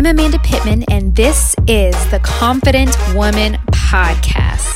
I'm 0.00 0.06
Amanda 0.06 0.38
Pittman, 0.38 0.84
and 0.90 1.14
this 1.14 1.54
is 1.66 1.94
the 2.10 2.20
Confident 2.20 2.96
Woman 3.14 3.58
Podcast. 3.66 4.74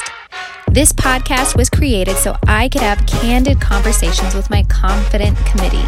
This 0.70 0.92
podcast 0.92 1.56
was 1.56 1.70
created 1.70 2.14
so 2.16 2.36
I 2.46 2.68
could 2.68 2.82
have 2.82 3.06
candid 3.06 3.58
conversations 3.58 4.34
with 4.34 4.50
my 4.50 4.64
confident 4.64 5.38
committee. 5.46 5.82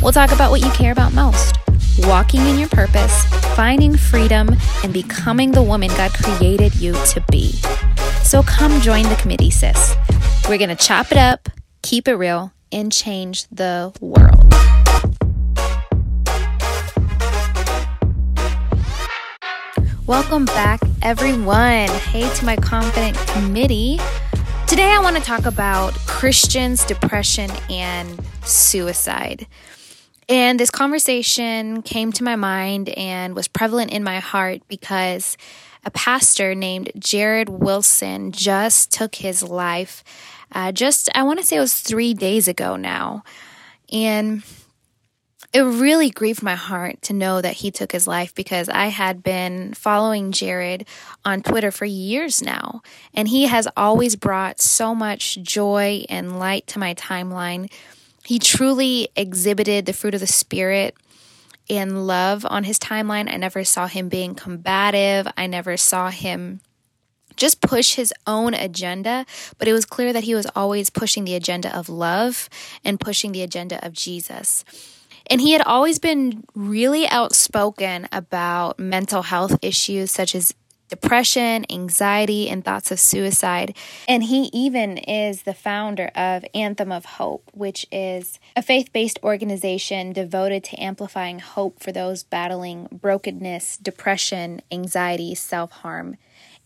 We'll 0.00 0.12
talk 0.12 0.32
about 0.32 0.50
what 0.50 0.62
you 0.62 0.70
care 0.70 0.92
about 0.92 1.12
most 1.12 1.58
walking 1.98 2.40
in 2.46 2.58
your 2.58 2.70
purpose, 2.70 3.26
finding 3.54 3.94
freedom, 3.94 4.56
and 4.82 4.90
becoming 4.90 5.52
the 5.52 5.62
woman 5.62 5.90
God 5.90 6.14
created 6.14 6.74
you 6.76 6.94
to 6.94 7.22
be. 7.30 7.52
So 8.22 8.42
come 8.42 8.80
join 8.80 9.02
the 9.02 9.16
committee, 9.16 9.50
sis. 9.50 9.96
We're 10.48 10.56
going 10.56 10.70
to 10.70 10.76
chop 10.76 11.12
it 11.12 11.18
up, 11.18 11.50
keep 11.82 12.08
it 12.08 12.14
real, 12.14 12.54
and 12.72 12.90
change 12.90 13.48
the 13.48 13.92
world. 14.00 14.48
Welcome 20.08 20.46
back, 20.46 20.80
everyone. 21.02 21.86
Hey 21.86 22.26
to 22.36 22.44
my 22.46 22.56
confident 22.56 23.14
committee. 23.26 24.00
Today, 24.66 24.90
I 24.90 25.00
want 25.02 25.16
to 25.16 25.22
talk 25.22 25.44
about 25.44 25.92
Christians, 26.06 26.82
depression, 26.82 27.50
and 27.68 28.18
suicide. 28.42 29.46
And 30.26 30.58
this 30.58 30.70
conversation 30.70 31.82
came 31.82 32.10
to 32.12 32.24
my 32.24 32.36
mind 32.36 32.88
and 32.88 33.34
was 33.34 33.48
prevalent 33.48 33.92
in 33.92 34.02
my 34.02 34.18
heart 34.18 34.62
because 34.66 35.36
a 35.84 35.90
pastor 35.90 36.54
named 36.54 36.90
Jarrid 36.96 37.50
Wilson 37.50 38.32
just 38.32 38.90
took 38.90 39.14
his 39.14 39.42
life. 39.42 40.02
Uh, 40.50 40.72
just, 40.72 41.10
I 41.14 41.22
want 41.22 41.38
to 41.40 41.44
say 41.44 41.58
it 41.58 41.60
was 41.60 41.78
three 41.78 42.14
days 42.14 42.48
ago 42.48 42.76
now. 42.76 43.24
And 43.92 44.42
it 45.52 45.60
really 45.60 46.10
grieved 46.10 46.42
my 46.42 46.54
heart 46.54 47.00
to 47.02 47.14
know 47.14 47.40
that 47.40 47.54
he 47.54 47.70
took 47.70 47.92
his 47.92 48.06
life 48.06 48.34
because 48.34 48.68
I 48.68 48.86
had 48.86 49.22
been 49.22 49.72
following 49.72 50.30
Jarrid 50.30 50.86
on 51.24 51.42
Twitter 51.42 51.70
for 51.70 51.86
years 51.86 52.42
now. 52.42 52.82
And 53.14 53.28
he 53.28 53.46
has 53.46 53.66
always 53.76 54.14
brought 54.14 54.60
so 54.60 54.94
much 54.94 55.38
joy 55.42 56.04
and 56.10 56.38
light 56.38 56.66
to 56.68 56.78
my 56.78 56.94
timeline. 56.94 57.70
He 58.24 58.38
truly 58.38 59.08
exhibited 59.16 59.86
the 59.86 59.94
fruit 59.94 60.14
of 60.14 60.20
the 60.20 60.26
Spirit 60.26 60.94
and 61.70 62.06
love 62.06 62.44
on 62.48 62.64
his 62.64 62.78
timeline. 62.78 63.32
I 63.32 63.36
never 63.36 63.64
saw 63.64 63.86
him 63.86 64.10
being 64.10 64.34
combative, 64.34 65.26
I 65.36 65.46
never 65.46 65.76
saw 65.78 66.10
him 66.10 66.60
just 67.36 67.60
push 67.60 67.94
his 67.94 68.12
own 68.26 68.52
agenda, 68.52 69.24
but 69.58 69.68
it 69.68 69.72
was 69.72 69.84
clear 69.84 70.12
that 70.12 70.24
he 70.24 70.34
was 70.34 70.46
always 70.56 70.90
pushing 70.90 71.24
the 71.24 71.36
agenda 71.36 71.74
of 71.74 71.88
love 71.88 72.48
and 72.84 72.98
pushing 72.98 73.30
the 73.30 73.42
agenda 73.42 73.84
of 73.86 73.92
Jesus. 73.92 74.64
And 75.30 75.40
he 75.40 75.52
had 75.52 75.62
always 75.62 75.98
been 75.98 76.44
really 76.54 77.06
outspoken 77.08 78.08
about 78.10 78.78
mental 78.78 79.22
health 79.22 79.58
issues 79.62 80.10
such 80.10 80.34
as 80.34 80.54
depression, 80.88 81.66
anxiety, 81.70 82.48
and 82.48 82.64
thoughts 82.64 82.90
of 82.90 82.98
suicide. 82.98 83.76
And 84.08 84.24
he 84.24 84.50
even 84.52 84.98
is 84.98 85.42
the 85.42 85.54
founder 85.54 86.10
of 86.14 86.44
Anthem 86.54 86.90
of 86.90 87.04
Hope, 87.04 87.50
which 87.52 87.86
is 87.92 88.38
a 88.56 88.62
faith 88.62 88.92
based 88.92 89.18
organization 89.22 90.12
devoted 90.12 90.64
to 90.64 90.82
amplifying 90.82 91.38
hope 91.40 91.82
for 91.82 91.92
those 91.92 92.22
battling 92.22 92.88
brokenness, 92.90 93.76
depression, 93.76 94.62
anxiety, 94.72 95.34
self 95.34 95.70
harm, 95.70 96.16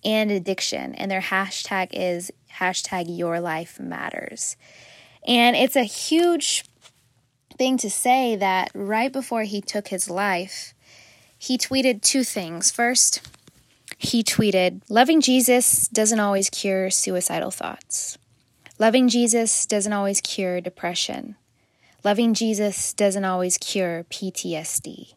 and 0.05 0.31
addiction. 0.31 0.95
And 0.95 1.11
their 1.11 1.21
hashtag 1.21 1.89
is 1.93 2.31
hashtag 2.59 3.07
Your 3.09 3.41
Life 3.41 3.81
Matters. 3.81 4.57
And 5.27 5.55
it's 5.55 5.77
a 5.77 5.85
huge 5.85 6.65
thing 7.57 7.77
to 7.79 7.91
say 7.91 8.37
that 8.37 8.71
right 8.75 9.13
before 9.13 9.43
he 9.43 9.61
took 9.61 9.89
his 9.89 10.11
life, 10.11 10.75
he 11.39 11.59
tweeted 11.59 12.03
two 12.03 12.25
things. 12.25 12.71
First, 12.71 13.21
he 13.99 14.23
tweeted, 14.23 14.83
Loving 14.89 15.21
Jesus 15.21 15.89
doesn't 15.89 16.21
always 16.21 16.51
cure 16.51 16.91
suicidal 16.91 17.51
thoughts. 17.51 18.19
Loving 18.79 19.09
Jesus 19.09 19.67
doesn't 19.67 19.93
always 19.93 20.21
cure 20.21 20.61
depression. 20.61 21.37
Loving 22.05 22.35
Jesus 22.35 22.93
doesn't 22.93 23.25
always 23.25 23.59
cure 23.59 24.05
PTSD. 24.05 25.15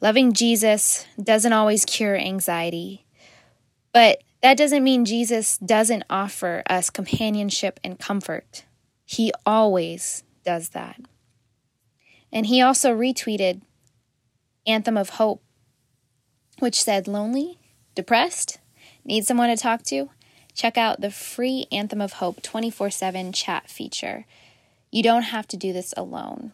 Loving 0.00 0.32
Jesus 0.32 1.06
doesn't 1.20 1.52
always 1.52 1.84
cure 1.84 2.16
anxiety. 2.16 3.04
But 3.92 4.22
that 4.42 4.56
doesn't 4.56 4.84
mean 4.84 5.04
Jesus 5.04 5.58
doesn't 5.58 6.04
offer 6.08 6.62
us 6.70 6.88
companionship 6.88 7.80
and 7.82 7.98
comfort. 7.98 8.64
He 9.04 9.32
always 9.44 10.22
does 10.44 10.70
that. 10.70 11.00
And 12.32 12.46
he 12.46 12.60
also 12.60 12.94
retweeted 12.96 13.62
Anthem 14.66 14.96
of 14.96 15.10
Hope, 15.10 15.42
which 16.58 16.82
said, 16.82 17.08
Lonely, 17.08 17.58
depressed, 17.94 18.58
need 19.04 19.24
someone 19.24 19.48
to 19.48 19.56
talk 19.56 19.82
to? 19.84 20.10
Check 20.54 20.76
out 20.76 21.00
the 21.00 21.10
free 21.10 21.66
Anthem 21.72 22.00
of 22.00 22.14
Hope 22.14 22.42
24 22.42 22.90
7 22.90 23.32
chat 23.32 23.68
feature. 23.68 24.26
You 24.90 25.02
don't 25.02 25.22
have 25.22 25.46
to 25.48 25.56
do 25.56 25.72
this 25.72 25.94
alone. 25.96 26.52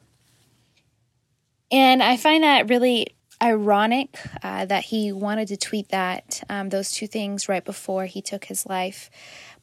And 1.71 2.03
I 2.03 2.17
find 2.17 2.45
that 2.45 2.69
really 2.69 3.17
ironic 3.43 4.19
uh, 4.43 4.65
that 4.67 4.85
he 4.85 5.13
wanted 5.13 5.49
to 5.49 5.57
tweet 5.57 5.89
that, 5.91 6.43
um, 6.49 6.69
those 6.69 6.91
two 6.91 7.07
things 7.07 7.49
right 7.49 7.65
before 7.65 8.07
he 8.07 8.23
took 8.23 8.45
his 8.47 8.67
life. 8.67 9.11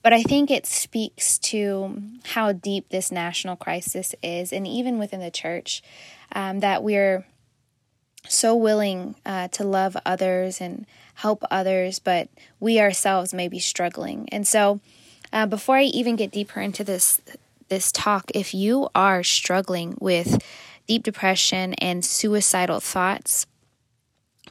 But 0.04 0.12
I 0.14 0.22
think 0.22 0.52
it 0.52 0.68
speaks 0.68 1.40
to 1.40 2.02
how 2.26 2.52
deep 2.52 2.90
this 2.90 3.12
national 3.12 3.56
crisis 3.56 4.14
is, 4.22 4.52
and 4.52 4.68
even 4.68 5.00
within 5.00 5.22
the 5.22 5.32
church, 5.32 5.82
um, 6.34 6.60
that 6.60 6.84
we're 6.84 7.26
so 8.28 8.56
willing 8.56 9.16
uh, 9.26 9.48
to 9.50 9.64
love 9.64 9.96
others 10.06 10.60
and 10.60 10.86
help 11.16 11.44
others, 11.50 12.00
but 12.00 12.30
we 12.60 12.80
ourselves 12.80 13.34
may 13.34 13.48
be 13.48 13.60
struggling. 13.60 14.28
And 14.30 14.46
so, 14.46 14.82
uh, 15.32 15.46
before 15.46 15.78
I 15.78 15.84
even 15.84 16.16
get 16.16 16.32
deeper 16.32 16.60
into 16.60 16.84
this 16.84 17.22
this 17.70 17.92
talk, 17.92 18.30
if 18.36 18.54
you 18.54 18.90
are 18.94 19.24
struggling 19.24 19.98
with 20.00 20.44
deep 20.86 21.04
depression 21.04 21.74
and 21.76 22.04
suicidal 22.04 22.80
thoughts, 22.80 23.48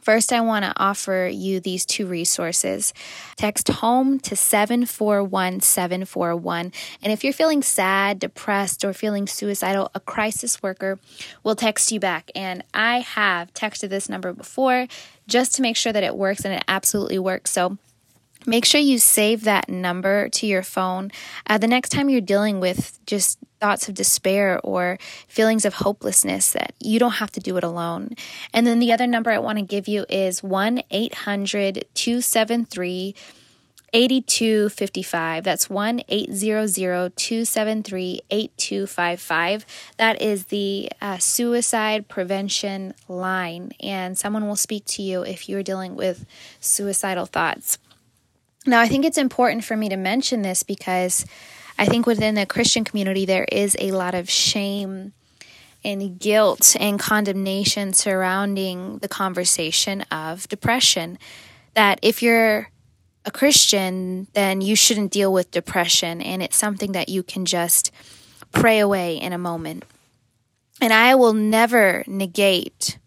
First, 0.02 0.32
I 0.32 0.40
want 0.40 0.64
to 0.64 0.72
offer 0.76 1.30
you 1.32 1.60
these 1.60 1.86
two 1.86 2.06
resources. 2.06 2.92
Text 3.36 3.68
home 3.68 4.18
to 4.20 4.34
741741. 4.34 6.72
And 7.02 7.12
if 7.12 7.22
you're 7.22 7.32
feeling 7.32 7.62
sad, 7.62 8.18
depressed, 8.18 8.84
or 8.84 8.92
feeling 8.92 9.28
suicidal, 9.28 9.92
a 9.94 10.00
crisis 10.00 10.60
worker 10.60 10.98
will 11.44 11.54
text 11.54 11.92
you 11.92 12.00
back. 12.00 12.32
And 12.34 12.64
I 12.74 12.98
have 12.98 13.54
texted 13.54 13.90
this 13.90 14.08
number 14.08 14.32
before 14.32 14.88
just 15.28 15.54
to 15.54 15.62
make 15.62 15.76
sure 15.76 15.92
that 15.92 16.02
it 16.02 16.16
works, 16.16 16.44
and 16.44 16.52
it 16.52 16.64
absolutely 16.66 17.20
works. 17.20 17.52
So 17.52 17.78
make 18.46 18.64
sure 18.64 18.80
you 18.80 18.98
save 18.98 19.44
that 19.44 19.68
number 19.68 20.28
to 20.30 20.46
your 20.46 20.62
phone. 20.62 21.10
Uh, 21.46 21.58
the 21.58 21.66
next 21.66 21.90
time 21.90 22.08
you're 22.08 22.20
dealing 22.20 22.60
with 22.60 22.98
just 23.06 23.38
thoughts 23.60 23.88
of 23.88 23.94
despair 23.94 24.60
or 24.64 24.98
feelings 25.28 25.64
of 25.64 25.74
hopelessness, 25.74 26.52
that 26.52 26.74
you 26.80 26.98
don't 26.98 27.12
have 27.12 27.30
to 27.32 27.40
do 27.40 27.56
it 27.56 27.64
alone. 27.64 28.10
And 28.52 28.66
then 28.66 28.80
the 28.80 28.92
other 28.92 29.06
number 29.06 29.30
I 29.30 29.38
want 29.38 29.58
to 29.58 29.64
give 29.64 29.86
you 29.86 30.04
is 30.08 30.42
1 30.42 30.82
800 30.90 31.84
273 31.94 33.14
8255. 33.92 35.44
That's 35.44 35.68
1 35.68 36.02
800 36.08 37.16
273 37.16 38.20
8255. 38.30 39.66
That 39.98 40.22
is 40.22 40.46
the 40.46 40.90
uh, 41.00 41.18
suicide 41.18 42.08
prevention 42.08 42.94
line, 43.06 43.72
and 43.80 44.16
someone 44.16 44.48
will 44.48 44.56
speak 44.56 44.84
to 44.86 45.02
you 45.02 45.22
if 45.22 45.48
you're 45.48 45.62
dealing 45.62 45.94
with 45.94 46.24
suicidal 46.60 47.26
thoughts. 47.26 47.78
Now, 48.64 48.80
I 48.80 48.88
think 48.88 49.04
it's 49.04 49.18
important 49.18 49.64
for 49.64 49.76
me 49.76 49.88
to 49.88 49.96
mention 49.96 50.42
this 50.42 50.62
because 50.62 51.26
I 51.78 51.86
think 51.86 52.06
within 52.06 52.36
the 52.36 52.46
Christian 52.46 52.84
community, 52.84 53.24
there 53.24 53.46
is 53.50 53.76
a 53.80 53.90
lot 53.92 54.14
of 54.14 54.30
shame 54.30 55.12
and 55.84 56.18
guilt 56.18 56.76
and 56.78 56.98
condemnation 56.98 57.92
surrounding 57.92 58.98
the 58.98 59.08
conversation 59.08 60.02
of 60.12 60.48
depression. 60.48 61.18
That 61.74 61.98
if 62.02 62.22
you're 62.22 62.70
a 63.24 63.30
Christian, 63.30 64.28
then 64.34 64.60
you 64.60 64.76
shouldn't 64.76 65.12
deal 65.12 65.32
with 65.32 65.50
depression, 65.50 66.20
and 66.20 66.42
it's 66.42 66.56
something 66.56 66.92
that 66.92 67.08
you 67.08 67.22
can 67.22 67.44
just 67.44 67.90
pray 68.52 68.78
away 68.78 69.16
in 69.16 69.32
a 69.32 69.38
moment. 69.38 69.84
And 70.80 70.92
I 70.92 71.14
will 71.14 71.32
never 71.32 72.04
negate 72.06 72.98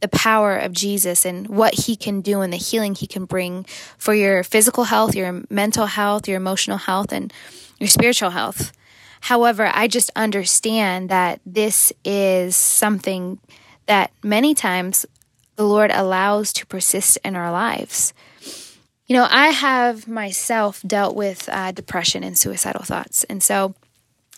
the 0.00 0.08
power 0.08 0.56
of 0.56 0.72
Jesus 0.72 1.24
and 1.24 1.48
what 1.48 1.74
he 1.74 1.96
can 1.96 2.20
do 2.20 2.40
and 2.40 2.52
the 2.52 2.56
healing 2.56 2.94
he 2.94 3.06
can 3.06 3.24
bring 3.24 3.64
for 3.98 4.14
your 4.14 4.42
physical 4.42 4.84
health, 4.84 5.14
your 5.14 5.42
mental 5.50 5.86
health, 5.86 6.26
your 6.26 6.36
emotional 6.36 6.78
health, 6.78 7.12
and 7.12 7.32
your 7.78 7.88
spiritual 7.88 8.30
health. 8.30 8.72
However, 9.22 9.70
I 9.74 9.86
just 9.86 10.10
understand 10.16 11.10
that 11.10 11.40
this 11.44 11.92
is 12.04 12.56
something 12.56 13.38
that 13.86 14.10
many 14.22 14.54
times 14.54 15.04
the 15.56 15.66
Lord 15.66 15.90
allows 15.90 16.52
to 16.54 16.66
persist 16.66 17.18
in 17.24 17.36
our 17.36 17.52
lives. 17.52 18.14
You 19.06 19.16
know, 19.16 19.26
I 19.28 19.48
have 19.48 20.08
myself 20.08 20.80
dealt 20.86 21.16
with 21.16 21.48
uh, 21.50 21.72
depression 21.72 22.24
and 22.24 22.38
suicidal 22.38 22.84
thoughts. 22.84 23.24
And 23.24 23.42
so 23.42 23.74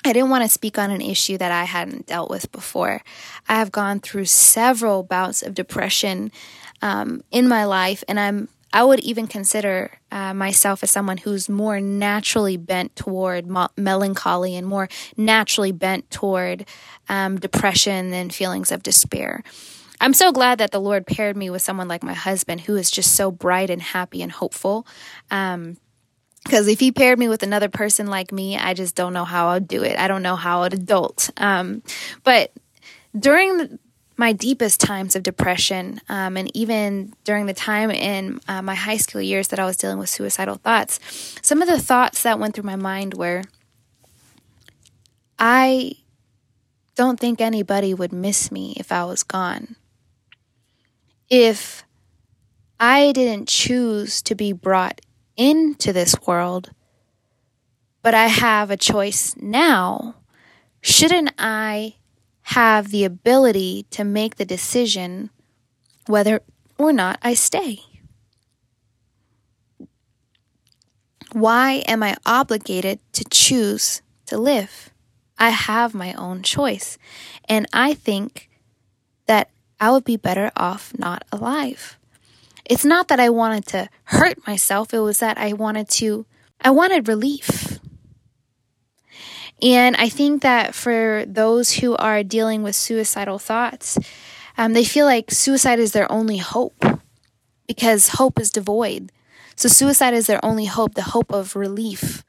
I 0.05 0.13
didn't 0.13 0.31
want 0.31 0.45
to 0.45 0.49
speak 0.49 0.79
on 0.79 0.91
an 0.91 1.01
issue 1.01 1.39
that 1.39 1.53
I 1.53 1.65
hadn't 1.65 2.07
dealt 2.07 2.29
with 2.29 2.51
before. 2.51 3.03
I 3.49 3.57
have 3.57 3.71
gone 3.71 4.01
through 4.01 4.25
several 4.25 5.03
bouts 5.03 5.43
of 5.43 5.55
depression 5.55 6.33
um, 6.81 7.23
in 7.31 7.49
my 7.49 7.65
life, 7.65 8.03
and 8.09 8.19
I'm 8.19 8.49
I 8.73 8.85
would 8.85 9.01
even 9.01 9.27
consider 9.27 9.91
uh, 10.11 10.33
myself 10.33 10.83
as 10.83 10.91
someone 10.91 11.19
who's 11.19 11.49
more 11.49 11.79
naturally 11.79 12.57
bent 12.57 12.97
toward 12.97 13.47
mo- 13.47 13.69
melancholy 13.77 14.57
and 14.57 14.67
more 14.67 14.89
naturally 15.17 15.73
bent 15.73 16.11
toward 16.11 16.65
um, 17.09 17.39
depression 17.39 18.15
and 18.15 18.35
feelings 18.35 18.73
of 18.73 18.83
despair. 18.83 19.45
I'm 20.01 20.15
so 20.15 20.33
glad 20.33 20.59
that 20.59 20.71
the 20.71 20.81
Lord 20.81 21.07
paired 21.07 21.37
me 21.37 21.51
with 21.51 21.63
someone 21.63 21.87
like 21.87 22.03
my 22.03 22.15
husband 22.15 22.63
who 22.63 22.77
is 22.77 22.91
just 22.91 23.15
so 23.15 23.31
bright 23.31 23.69
and 23.69 23.83
happy 23.83 24.23
and 24.23 24.33
hopeful. 24.33 24.87
Um, 25.31 25.77
because 26.44 26.69
if 26.69 26.81
he 26.81 26.93
paired 26.93 27.19
me 27.19 27.29
with 27.29 27.43
another 27.43 27.69
person 27.69 28.06
like 28.06 28.33
me, 28.33 28.56
I 28.56 28.75
just 28.75 28.94
don't 28.94 29.12
know 29.12 29.25
how 29.25 29.49
I'd 29.49 29.69
do 29.69 29.83
it. 29.83 29.99
I 29.99 30.09
don't 30.09 30.23
know 30.23 30.37
how 30.37 30.62
I'd 30.62 30.75
adult. 30.75 31.31
Um, 31.37 31.83
but 32.25 32.53
during 33.19 33.59
the, 33.59 33.79
my 34.17 34.33
deepest 34.33 34.81
times 34.81 35.15
of 35.15 35.23
depression, 35.23 36.00
um, 36.09 36.37
and 36.37 36.55
even 36.56 37.15
during 37.25 37.47
the 37.47 37.55
time 37.55 37.91
in 37.91 38.41
uh, 38.49 38.62
my 38.62 38.75
high 38.75 38.97
school 38.97 39.23
years 39.23 39.49
that 39.49 39.59
I 39.59 39.65
was 39.65 39.77
dealing 39.77 39.99
with 39.99 40.09
suicidal 40.09 40.56
thoughts, 40.56 41.00
some 41.43 41.62
of 41.62 41.69
the 41.69 41.81
thoughts 41.81 42.23
that 42.25 42.39
went 42.39 42.55
through 42.55 42.65
my 42.65 42.77
mind 42.77 43.15
were 43.15 43.43
I 45.39 45.93
don't 46.94 47.19
think 47.19 47.41
anybody 47.41 47.94
would 47.94 48.12
miss 48.12 48.53
me 48.53 48.75
if 48.77 48.93
I 48.93 49.05
was 49.05 49.23
gone. 49.23 49.77
If 51.31 51.85
I 52.79 53.12
didn't 53.12 53.49
choose 53.49 54.23
to 54.23 54.35
be 54.35 54.53
brought 54.53 55.00
into 55.37 55.93
this 55.93 56.14
world, 56.26 56.70
but 58.02 58.14
I 58.14 58.26
have 58.26 58.70
a 58.70 58.76
choice 58.76 59.34
now. 59.37 60.17
Shouldn't 60.81 61.32
I 61.38 61.96
have 62.43 62.90
the 62.90 63.05
ability 63.05 63.87
to 63.90 64.05
make 64.05 64.37
the 64.37 64.44
decision 64.44 65.31
whether 66.06 66.40
or 66.79 66.93
not 66.93 67.19
I 67.23 67.34
stay? 67.34 67.81
Why 71.32 71.82
am 71.88 72.02
I 72.02 72.17
obligated 72.26 73.00
to 73.14 73.25
choose 73.25 74.02
to 74.26 74.37
live? 74.37 74.90
I 75.38 75.49
have 75.49 75.94
my 75.94 76.12
own 76.14 76.43
choice. 76.43 76.99
And 77.49 77.67
I 77.73 77.94
think 77.94 78.50
that 79.26 79.50
I 79.81 79.90
would 79.90 80.05
be 80.05 80.17
better 80.17 80.52
off 80.56 80.93
not 80.99 81.25
alive. 81.32 81.99
It's 82.64 82.85
not 82.85 83.09
that 83.09 83.20
I 83.20 83.31
wanted 83.31 83.67
to 83.69 83.88
hurt 84.05 84.47
myself, 84.47 84.94
it 84.94 85.00
was 85.00 85.19
that 85.19 85.38
I 85.38 85.53
wanted 85.53 85.88
to, 85.91 86.26
I 86.61 86.70
wanted 86.70 87.09
relief. 87.09 87.79
And 89.61 89.94
I 89.97 90.09
think 90.09 90.43
that 90.43 90.75
for 90.75 91.25
those 91.26 91.73
who 91.73 91.94
are 91.97 92.25
dealing 92.25 92.62
with 92.62 92.75
suicidal 92.75 93.38
thoughts, 93.38 93.99
um, 94.59 94.73
they 94.73 94.85
feel 94.85 95.06
like 95.06 95.31
suicide 95.31 95.79
is 95.79 95.93
their 95.93 96.11
only 96.11 96.38
hope 96.38 96.85
because 97.67 98.09
hope 98.09 98.41
is 98.41 98.50
devoid. 98.50 99.12
So, 99.55 99.69
suicide 99.69 100.15
is 100.15 100.26
their 100.26 100.44
only 100.44 100.65
hope 100.65 100.94
the 100.94 101.03
hope 101.03 101.32
of 101.32 101.55
relief 101.55 102.25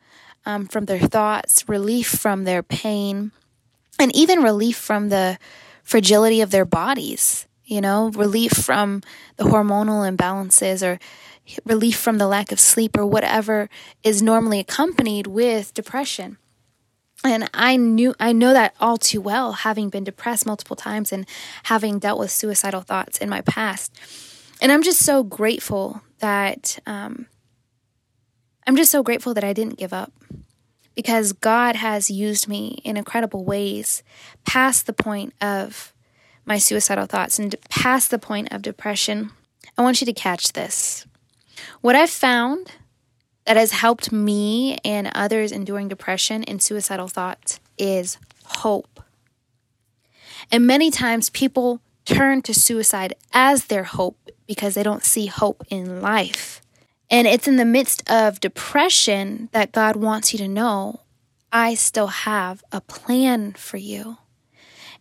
um, 0.45 0.67
from 0.67 0.85
their 0.85 0.99
thoughts, 0.99 1.67
relief 1.67 2.07
from 2.07 2.43
their 2.43 2.61
pain, 2.61 3.31
and 3.97 4.15
even 4.15 4.43
relief 4.43 4.77
from 4.77 5.09
the 5.09 5.37
fragility 5.83 6.41
of 6.41 6.51
their 6.51 6.65
bodies 6.65 7.47
you 7.65 7.81
know, 7.81 8.09
relief 8.09 8.51
from 8.51 9.01
the 9.37 9.45
hormonal 9.45 10.09
imbalances 10.09 10.85
or 10.85 10.99
relief 11.65 11.97
from 11.97 12.17
the 12.17 12.27
lack 12.27 12.51
of 12.51 12.59
sleep 12.59 12.97
or 12.97 13.05
whatever 13.05 13.69
is 14.03 14.21
normally 14.21 14.59
accompanied 14.59 15.27
with 15.27 15.73
depression. 15.73 16.37
And 17.25 17.49
I 17.53 17.77
knew 17.77 18.13
I 18.19 18.33
know 18.33 18.53
that 18.53 18.75
all 18.81 18.97
too 18.97 19.21
well, 19.21 19.53
having 19.53 19.89
been 19.89 20.03
depressed 20.03 20.45
multiple 20.45 20.75
times 20.75 21.13
and 21.13 21.25
having 21.63 21.99
dealt 21.99 22.19
with 22.19 22.31
suicidal 22.31 22.81
thoughts 22.81 23.17
in 23.17 23.29
my 23.29 23.41
past. 23.41 23.97
And 24.61 24.71
I'm 24.71 24.83
just 24.83 24.99
so 24.99 25.23
grateful 25.23 26.01
that 26.19 26.79
um, 26.85 27.27
I'm 28.67 28.75
just 28.75 28.91
so 28.91 29.03
grateful 29.03 29.33
that 29.33 29.43
I 29.43 29.53
didn't 29.53 29.77
give 29.77 29.93
up 29.93 30.11
because 30.95 31.33
God 31.33 31.75
has 31.75 32.09
used 32.09 32.47
me 32.47 32.81
in 32.83 32.97
incredible 32.97 33.43
ways 33.43 34.03
past 34.45 34.85
the 34.85 34.93
point 34.93 35.33
of 35.41 35.92
my 36.45 36.57
suicidal 36.57 37.05
thoughts 37.05 37.39
and 37.39 37.55
past 37.69 38.11
the 38.11 38.19
point 38.19 38.51
of 38.51 38.61
depression, 38.61 39.31
I 39.77 39.81
want 39.81 40.01
you 40.01 40.05
to 40.05 40.13
catch 40.13 40.53
this. 40.53 41.05
What 41.81 41.95
I've 41.95 42.09
found 42.09 42.71
that 43.45 43.57
has 43.57 43.71
helped 43.71 44.11
me 44.11 44.77
and 44.83 45.11
others 45.13 45.51
enduring 45.51 45.87
depression 45.87 46.43
and 46.43 46.61
suicidal 46.61 47.07
thoughts 47.07 47.59
is 47.77 48.17
hope. 48.45 49.01
And 50.51 50.67
many 50.67 50.91
times 50.91 51.29
people 51.29 51.81
turn 52.05 52.41
to 52.43 52.53
suicide 52.53 53.13
as 53.33 53.65
their 53.65 53.83
hope 53.83 54.29
because 54.45 54.75
they 54.75 54.83
don't 54.83 55.03
see 55.03 55.27
hope 55.27 55.63
in 55.69 56.01
life. 56.01 56.61
And 57.09 57.27
it's 57.27 57.47
in 57.47 57.57
the 57.57 57.65
midst 57.65 58.09
of 58.09 58.39
depression 58.39 59.49
that 59.51 59.71
God 59.71 59.95
wants 59.95 60.33
you 60.33 60.39
to 60.39 60.47
know 60.47 61.01
I 61.51 61.75
still 61.75 62.07
have 62.07 62.63
a 62.71 62.81
plan 62.81 63.53
for 63.53 63.77
you 63.77 64.17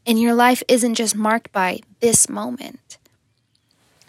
and 0.06 0.20
your 0.20 0.34
life 0.34 0.62
isn't 0.68 0.94
just 0.94 1.16
marked 1.16 1.52
by 1.52 1.80
this 2.00 2.28
moment. 2.28 2.98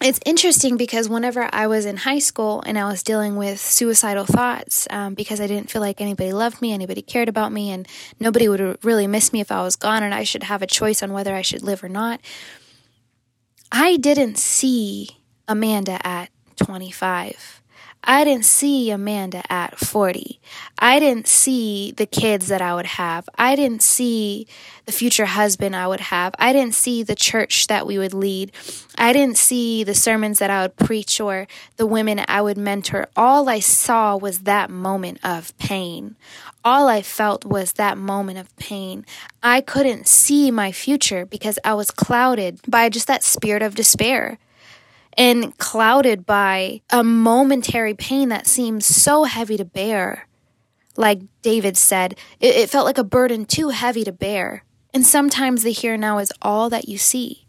It's 0.01 0.19
interesting 0.25 0.75
because 0.75 1.07
whenever 1.07 1.49
I 1.53 1.67
was 1.67 1.85
in 1.85 1.95
high 1.95 2.19
school 2.19 2.61
and 2.65 2.77
I 2.77 2.83
was 2.89 3.03
dealing 3.03 3.37
with 3.37 3.57
suicidal 3.57 4.25
thoughts 4.25 4.85
um, 4.89 5.13
because 5.13 5.39
I 5.39 5.47
didn't 5.47 5.71
feel 5.71 5.81
like 5.81 6.01
anybody 6.01 6.33
loved 6.33 6.61
me, 6.61 6.73
anybody 6.73 7.01
cared 7.01 7.29
about 7.29 7.53
me, 7.53 7.71
and 7.71 7.87
nobody 8.19 8.49
would 8.49 8.83
really 8.83 9.07
miss 9.07 9.31
me 9.31 9.39
if 9.39 9.49
I 9.49 9.63
was 9.63 9.77
gone 9.77 10.03
and 10.03 10.13
I 10.13 10.23
should 10.23 10.43
have 10.43 10.61
a 10.61 10.67
choice 10.67 11.01
on 11.01 11.13
whether 11.13 11.33
I 11.33 11.41
should 11.41 11.61
live 11.61 11.85
or 11.85 11.89
not, 11.89 12.19
I 13.71 13.95
didn't 13.95 14.37
see 14.37 15.09
Amanda 15.47 16.05
at 16.05 16.29
25. 16.57 17.62
I 18.05 18.25
didn't 18.25 18.45
see 18.45 18.91
Amanda 18.91 19.43
at 19.49 19.79
40. 19.79 20.41
I 20.77 20.99
didn't 20.99 21.27
see 21.27 21.93
the 21.95 22.05
kids 22.05 22.47
that 22.49 22.61
I 22.61 22.75
would 22.75 22.85
have. 22.85 23.29
I 23.37 23.55
didn't 23.55 23.81
see 23.81 24.45
the 24.85 24.91
future 24.91 25.25
husband 25.25 25.73
I 25.73 25.87
would 25.87 26.01
have. 26.01 26.35
I 26.37 26.51
didn't 26.51 26.75
see 26.75 27.03
the 27.03 27.15
church 27.15 27.67
that 27.67 27.87
we 27.87 27.97
would 27.97 28.13
lead. 28.13 28.51
I 28.97 29.13
didn't 29.13 29.37
see 29.37 29.85
the 29.85 29.95
sermons 29.95 30.39
that 30.39 30.49
I 30.49 30.63
would 30.63 30.75
preach 30.75 31.21
or 31.21 31.47
the 31.77 31.85
women 31.85 32.25
I 32.27 32.41
would 32.41 32.57
mentor. 32.57 33.07
All 33.15 33.47
I 33.47 33.59
saw 33.59 34.17
was 34.17 34.39
that 34.39 34.69
moment 34.69 35.19
of 35.23 35.57
pain. 35.57 36.17
All 36.65 36.89
I 36.89 37.01
felt 37.01 37.45
was 37.45 37.73
that 37.73 37.97
moment 37.97 38.37
of 38.37 38.53
pain. 38.57 39.05
I 39.41 39.61
couldn't 39.61 40.07
see 40.07 40.51
my 40.51 40.73
future 40.73 41.25
because 41.25 41.57
I 41.63 41.73
was 41.73 41.91
clouded 41.91 42.59
by 42.67 42.89
just 42.89 43.07
that 43.07 43.23
spirit 43.23 43.61
of 43.61 43.75
despair 43.75 44.39
and 45.17 45.57
clouded 45.57 46.25
by 46.25 46.81
a 46.89 47.03
momentary 47.03 47.93
pain 47.93 48.29
that 48.29 48.47
seems 48.47 48.85
so 48.85 49.23
heavy 49.23 49.57
to 49.57 49.65
bear. 49.65 50.27
Like 50.95 51.21
David 51.41 51.77
said, 51.77 52.17
it, 52.39 52.55
it, 52.55 52.69
felt 52.69 52.85
like 52.85 52.97
a 52.97 53.03
burden 53.03 53.45
too 53.45 53.69
heavy 53.69 54.03
to 54.03 54.11
bear. 54.11 54.63
And 54.93 55.05
sometimes 55.05 55.63
the 55.63 55.71
here 55.71 55.97
now 55.97 56.19
is 56.19 56.31
all 56.41 56.69
that 56.69 56.87
you 56.87 56.97
see. 56.97 57.47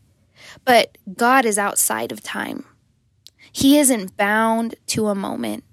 But 0.65 0.97
God 1.15 1.45
is 1.45 1.59
outside 1.59 2.11
of 2.11 2.23
time. 2.23 2.65
He 3.53 3.79
isn't 3.79 4.17
bound 4.17 4.77
to 4.89 5.09
a 5.09 5.15
moment. 5.15 5.65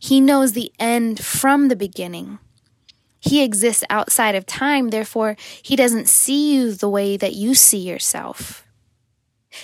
He 0.00 0.20
knows 0.20 0.52
the 0.52 0.72
end 0.78 1.22
from 1.22 1.68
the 1.68 1.76
beginning. 1.76 2.38
He 3.20 3.42
exists 3.42 3.84
outside 3.90 4.34
of 4.34 4.46
time, 4.46 4.88
therefore, 4.88 5.36
he 5.62 5.76
doesn't 5.76 6.08
see 6.08 6.54
you 6.54 6.72
the 6.72 6.88
way 6.88 7.16
that 7.16 7.34
you 7.34 7.54
see 7.54 7.78
yourself. 7.78 8.64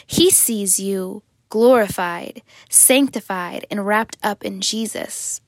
He 0.07 0.31
sees 0.31 0.81
you 0.81 1.23
glorified, 1.54 2.42
sanctified, 2.68 3.64
and 3.70 3.87
wrapped 3.87 4.16
up 4.25 4.44
in 4.44 4.61
Jesus. 4.61 5.40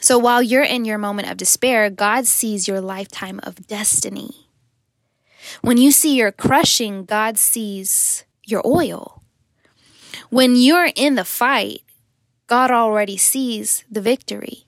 So 0.00 0.18
while 0.18 0.42
you're 0.42 0.64
in 0.64 0.84
your 0.84 0.98
moment 0.98 1.30
of 1.30 1.36
despair, 1.36 1.90
God 1.90 2.26
sees 2.26 2.66
your 2.66 2.80
lifetime 2.80 3.38
of 3.44 3.68
destiny. 3.68 4.48
When 5.62 5.76
you 5.76 5.92
see 5.92 6.16
your 6.16 6.32
crushing, 6.32 7.04
God 7.04 7.38
sees 7.38 8.24
your 8.44 8.66
oil. 8.66 9.22
When 10.30 10.56
you're 10.56 10.90
in 10.96 11.14
the 11.14 11.24
fight, 11.24 11.82
God 12.48 12.72
already 12.72 13.16
sees 13.16 13.84
the 13.88 14.00
victory. 14.00 14.66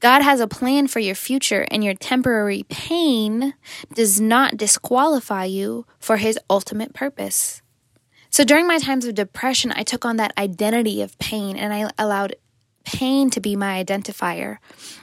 God 0.00 0.20
has 0.20 0.38
a 0.38 0.46
plan 0.46 0.86
for 0.86 1.00
your 1.00 1.14
future, 1.14 1.66
and 1.70 1.82
your 1.82 1.94
temporary 1.94 2.64
pain 2.68 3.54
does 3.94 4.20
not 4.20 4.58
disqualify 4.58 5.46
you 5.46 5.86
for 5.98 6.18
his 6.18 6.38
ultimate 6.50 6.92
purpose. 6.92 7.62
So 8.32 8.44
during 8.44 8.66
my 8.66 8.78
times 8.78 9.04
of 9.04 9.14
depression, 9.14 9.72
I 9.76 9.82
took 9.82 10.06
on 10.06 10.16
that 10.16 10.32
identity 10.38 11.02
of 11.02 11.18
pain 11.18 11.56
and 11.56 11.72
I 11.72 11.90
allowed 11.98 12.34
pain 12.84 13.28
to 13.30 13.40
be 13.40 13.54
my 13.56 13.84
identifier 13.84 14.56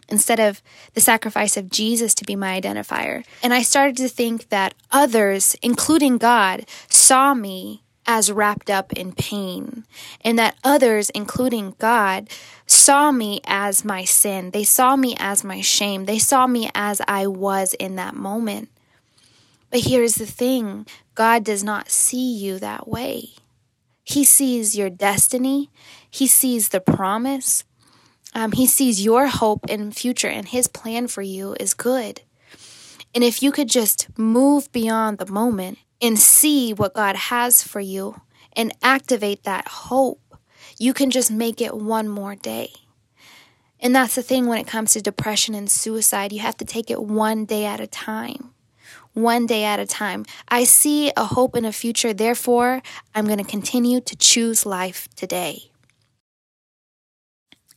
instead 0.09 0.39
of 0.39 0.63
the 0.95 1.01
sacrifice 1.01 1.55
of 1.55 1.69
Jesus 1.69 2.15
to 2.15 2.25
be 2.25 2.35
my 2.35 2.59
identifier. 2.59 3.23
And 3.43 3.53
I 3.53 3.61
started 3.61 3.97
to 3.97 4.09
think 4.09 4.49
that 4.49 4.73
others, 4.91 5.55
including 5.61 6.17
God, 6.17 6.65
saw 6.89 7.35
me 7.35 7.83
as 8.07 8.31
wrapped 8.31 8.71
up 8.71 8.91
in 8.93 9.11
pain, 9.13 9.83
and 10.21 10.39
that 10.39 10.55
others, 10.63 11.11
including 11.11 11.75
God, 11.77 12.27
saw 12.65 13.11
me 13.11 13.39
as 13.45 13.85
my 13.85 14.03
sin. 14.03 14.49
They 14.49 14.63
saw 14.63 14.95
me 14.95 15.15
as 15.19 15.43
my 15.43 15.61
shame. 15.61 16.05
They 16.05 16.17
saw 16.17 16.47
me 16.47 16.71
as 16.73 17.03
I 17.07 17.27
was 17.27 17.75
in 17.75 17.97
that 17.97 18.15
moment. 18.15 18.69
But 19.69 19.81
here's 19.81 20.15
the 20.15 20.25
thing 20.25 20.87
God 21.19 21.43
does 21.43 21.65
not 21.65 21.91
see 21.91 22.33
you 22.33 22.59
that 22.59 22.87
way. 22.87 23.31
He 24.05 24.23
sees 24.23 24.77
your 24.77 24.89
destiny, 24.89 25.69
He 26.09 26.27
sees 26.27 26.69
the 26.69 26.79
promise, 26.79 27.65
um, 28.33 28.53
He 28.53 28.65
sees 28.65 29.03
your 29.03 29.27
hope 29.27 29.65
and 29.67 29.93
future, 29.93 30.29
and 30.29 30.47
His 30.47 30.67
plan 30.67 31.09
for 31.09 31.21
you 31.21 31.57
is 31.59 31.73
good. 31.73 32.21
And 33.13 33.21
if 33.21 33.43
you 33.43 33.51
could 33.51 33.67
just 33.67 34.07
move 34.17 34.71
beyond 34.71 35.17
the 35.17 35.29
moment 35.29 35.79
and 36.01 36.17
see 36.17 36.71
what 36.73 36.93
God 36.93 37.17
has 37.17 37.63
for 37.63 37.81
you 37.81 38.21
and 38.53 38.73
activate 38.81 39.43
that 39.43 39.67
hope, 39.67 40.21
you 40.77 40.93
can 40.93 41.11
just 41.11 41.29
make 41.29 41.59
it 41.59 41.75
one 41.75 42.07
more 42.07 42.35
day. 42.35 42.71
And 43.81 43.93
that's 43.93 44.15
the 44.15 44.23
thing 44.23 44.47
when 44.47 44.59
it 44.59 44.67
comes 44.67 44.93
to 44.93 45.01
depression 45.01 45.53
and 45.53 45.69
suicide, 45.69 46.31
you 46.31 46.39
have 46.39 46.55
to 46.59 46.65
take 46.65 46.89
it 46.89 47.03
one 47.03 47.43
day 47.43 47.65
at 47.65 47.81
a 47.81 47.87
time. 47.87 48.53
One 49.13 49.45
day 49.45 49.63
at 49.65 49.79
a 49.79 49.85
time. 49.85 50.25
I 50.47 50.63
see 50.63 51.11
a 51.17 51.25
hope 51.25 51.55
in 51.55 51.65
a 51.65 51.71
future, 51.71 52.13
therefore, 52.13 52.81
I'm 53.13 53.25
going 53.25 53.39
to 53.39 53.43
continue 53.43 54.01
to 54.01 54.15
choose 54.15 54.65
life 54.65 55.07
today. 55.15 55.69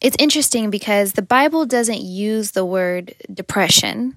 It's 0.01 0.17
interesting 0.19 0.71
because 0.71 1.12
the 1.12 1.23
Bible 1.23 1.65
doesn't 1.65 2.03
use 2.03 2.51
the 2.51 2.65
word 2.65 3.15
depression 3.33 4.17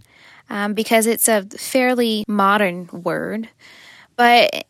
um, 0.50 0.74
because 0.74 1.06
it's 1.06 1.28
a 1.28 1.44
fairly 1.44 2.26
modern 2.28 2.90
word, 2.92 3.50
but 4.16 4.66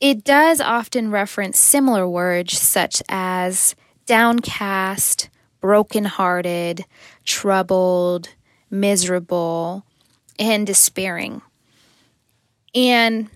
it 0.00 0.24
does 0.24 0.60
often 0.60 1.10
reference 1.10 1.58
similar 1.58 2.06
words 2.06 2.58
such 2.58 3.02
as 3.08 3.74
downcast, 4.04 5.30
brokenhearted, 5.60 6.84
troubled, 7.24 8.28
miserable, 8.70 9.84
and 10.38 10.66
despairing. 10.66 11.40
And 12.76 13.30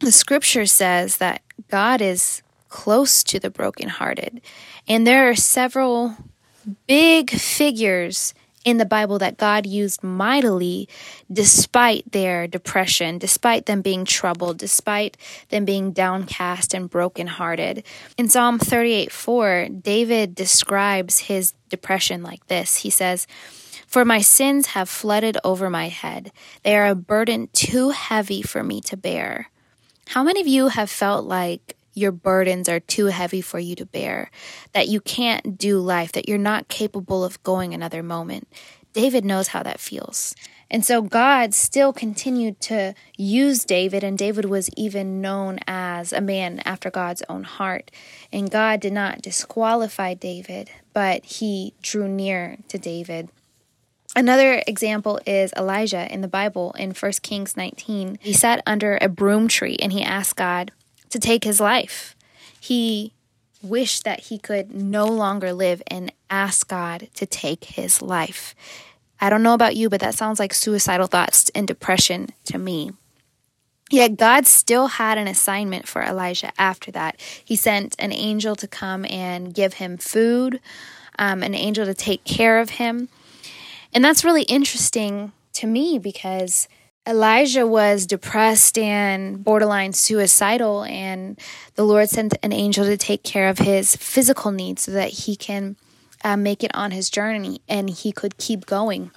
the 0.00 0.12
scripture 0.12 0.66
says 0.66 1.18
that 1.18 1.42
God 1.70 2.02
is 2.02 2.42
close 2.68 3.22
to 3.24 3.38
the 3.38 3.50
brokenhearted. 3.50 4.40
And 4.88 5.06
there 5.06 5.30
are 5.30 5.36
several 5.36 6.16
big 6.88 7.30
figures 7.30 8.34
in 8.64 8.78
the 8.78 8.86
Bible 8.86 9.18
that 9.18 9.36
God 9.36 9.66
used 9.66 10.02
mightily 10.02 10.88
despite 11.30 12.10
their 12.10 12.48
depression, 12.48 13.18
despite 13.18 13.66
them 13.66 13.82
being 13.82 14.04
troubled, 14.04 14.58
despite 14.58 15.16
them 15.50 15.64
being 15.64 15.92
downcast 15.92 16.74
and 16.74 16.90
brokenhearted. 16.90 17.84
In 18.16 18.28
Psalm 18.28 18.58
38 18.58 19.12
4, 19.12 19.68
David 19.80 20.34
describes 20.34 21.20
his 21.20 21.54
depression 21.68 22.22
like 22.22 22.46
this 22.46 22.76
He 22.76 22.90
says, 22.90 23.26
For 23.94 24.04
my 24.04 24.22
sins 24.22 24.66
have 24.74 24.88
flooded 24.88 25.38
over 25.44 25.70
my 25.70 25.86
head, 25.86 26.32
they 26.64 26.76
are 26.76 26.86
a 26.88 26.96
burden 26.96 27.48
too 27.52 27.90
heavy 27.90 28.42
for 28.42 28.64
me 28.64 28.80
to 28.80 28.96
bear. 28.96 29.50
How 30.08 30.24
many 30.24 30.40
of 30.40 30.48
you 30.48 30.66
have 30.66 30.90
felt 30.90 31.26
like 31.26 31.76
your 31.92 32.10
burdens 32.10 32.68
are 32.68 32.80
too 32.80 33.06
heavy 33.06 33.40
for 33.40 33.60
you 33.60 33.76
to 33.76 33.86
bear, 33.86 34.32
that 34.72 34.88
you 34.88 35.00
can't 35.00 35.56
do 35.56 35.78
life, 35.78 36.10
that 36.10 36.28
you're 36.28 36.38
not 36.38 36.66
capable 36.66 37.22
of 37.22 37.40
going 37.44 37.72
another 37.72 38.02
moment. 38.02 38.48
David 38.94 39.24
knows 39.24 39.46
how 39.46 39.62
that 39.62 39.78
feels. 39.78 40.34
And 40.68 40.84
so 40.84 41.00
God 41.00 41.54
still 41.54 41.92
continued 41.92 42.60
to 42.62 42.94
use 43.16 43.64
David, 43.64 44.02
and 44.02 44.18
David 44.18 44.46
was 44.46 44.68
even 44.76 45.20
known 45.20 45.60
as 45.68 46.12
a 46.12 46.20
man 46.20 46.58
after 46.64 46.90
God's 46.90 47.22
own 47.28 47.44
heart. 47.44 47.92
And 48.32 48.50
God 48.50 48.80
did 48.80 48.92
not 48.92 49.22
disqualify 49.22 50.14
David, 50.14 50.68
but 50.92 51.24
he 51.24 51.74
drew 51.80 52.08
near 52.08 52.58
to 52.66 52.76
David. 52.76 53.28
Another 54.16 54.62
example 54.66 55.20
is 55.26 55.52
Elijah 55.56 56.12
in 56.12 56.20
the 56.20 56.28
Bible 56.28 56.72
in 56.78 56.92
1 56.92 57.12
Kings 57.22 57.56
19. 57.56 58.18
He 58.20 58.32
sat 58.32 58.62
under 58.66 58.98
a 59.00 59.08
broom 59.08 59.48
tree 59.48 59.76
and 59.80 59.92
he 59.92 60.02
asked 60.02 60.36
God, 60.36 60.70
to 61.14 61.20
take 61.20 61.44
his 61.44 61.60
life. 61.60 62.16
He 62.58 63.12
wished 63.62 64.02
that 64.02 64.18
he 64.18 64.36
could 64.36 64.74
no 64.74 65.06
longer 65.06 65.52
live 65.52 65.80
and 65.86 66.12
asked 66.28 66.66
God 66.66 67.08
to 67.14 67.24
take 67.24 67.64
his 67.64 68.02
life. 68.02 68.52
I 69.20 69.30
don't 69.30 69.44
know 69.44 69.54
about 69.54 69.76
you, 69.76 69.88
but 69.88 70.00
that 70.00 70.16
sounds 70.16 70.40
like 70.40 70.52
suicidal 70.52 71.06
thoughts 71.06 71.52
and 71.54 71.68
depression 71.68 72.30
to 72.46 72.58
me. 72.58 72.90
Yet 73.92 74.16
God 74.16 74.44
still 74.44 74.88
had 74.88 75.18
an 75.18 75.28
assignment 75.28 75.86
for 75.86 76.02
Elijah 76.02 76.50
after 76.58 76.90
that. 76.90 77.20
He 77.44 77.54
sent 77.54 77.94
an 78.00 78.12
angel 78.12 78.56
to 78.56 78.66
come 78.66 79.06
and 79.08 79.54
give 79.54 79.74
him 79.74 79.98
food, 79.98 80.58
um, 81.16 81.44
an 81.44 81.54
angel 81.54 81.86
to 81.86 81.94
take 81.94 82.24
care 82.24 82.58
of 82.58 82.70
him. 82.70 83.08
And 83.94 84.04
that's 84.04 84.24
really 84.24 84.42
interesting 84.42 85.32
to 85.54 85.68
me 85.68 85.98
because 85.98 86.68
Elijah 87.06 87.66
was 87.66 88.06
depressed 88.06 88.76
and 88.76 89.44
borderline 89.44 89.92
suicidal, 89.92 90.82
and 90.84 91.38
the 91.76 91.84
Lord 91.84 92.08
sent 92.08 92.34
an 92.42 92.52
angel 92.52 92.84
to 92.86 92.96
take 92.96 93.22
care 93.22 93.48
of 93.48 93.58
his 93.58 93.94
physical 93.96 94.50
needs 94.50 94.82
so 94.82 94.90
that 94.92 95.10
he 95.10 95.36
can 95.36 95.76
uh, 96.24 96.36
make 96.36 96.64
it 96.64 96.74
on 96.74 96.90
his 96.90 97.10
journey 97.10 97.60
and 97.68 97.88
he 97.88 98.10
could 98.10 98.36
keep 98.38 98.66
going. 98.66 99.10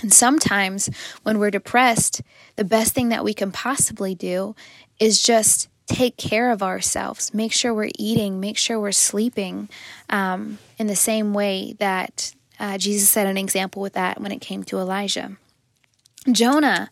And 0.00 0.12
sometimes 0.12 0.88
when 1.24 1.38
we're 1.38 1.50
depressed, 1.50 2.22
the 2.56 2.64
best 2.64 2.94
thing 2.94 3.08
that 3.08 3.24
we 3.24 3.34
can 3.34 3.50
possibly 3.50 4.14
do 4.14 4.54
is 5.00 5.20
just 5.20 5.68
take 5.86 6.16
care 6.16 6.52
of 6.52 6.62
ourselves, 6.62 7.34
make 7.34 7.52
sure 7.52 7.74
we're 7.74 7.90
eating, 7.98 8.38
make 8.38 8.58
sure 8.58 8.78
we're 8.78 8.92
sleeping 8.92 9.68
um, 10.08 10.58
in 10.78 10.86
the 10.86 10.94
same 10.94 11.34
way 11.34 11.74
that 11.80 12.32
uh, 12.58 12.78
Jesus 12.78 13.08
set 13.08 13.26
an 13.26 13.36
example 13.36 13.82
with 13.82 13.94
that 13.94 14.20
when 14.20 14.32
it 14.32 14.40
came 14.40 14.64
to 14.64 14.78
Elijah. 14.78 15.36
Jonah 16.30 16.90